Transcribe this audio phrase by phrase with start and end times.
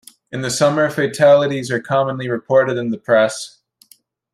[0.31, 3.59] In the summer fatalities are commonly reported in the press.